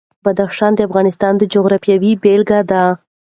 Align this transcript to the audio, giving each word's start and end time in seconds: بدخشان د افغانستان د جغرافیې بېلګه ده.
بدخشان 0.25 0.71
د 0.75 0.79
افغانستان 0.87 1.33
د 1.37 1.43
جغرافیې 1.53 1.95
بېلګه 2.23 2.59
ده. 2.71 2.83